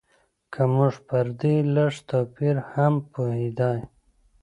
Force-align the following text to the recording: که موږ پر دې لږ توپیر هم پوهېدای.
که 0.53 0.61
موږ 0.75 0.93
پر 1.07 1.25
دې 1.39 1.55
لږ 1.75 1.93
توپیر 2.09 2.55
هم 2.71 2.93
پوهېدای. 3.11 3.79